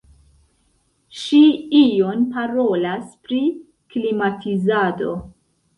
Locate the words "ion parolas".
1.81-3.15